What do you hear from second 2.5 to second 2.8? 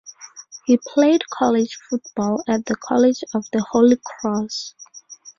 the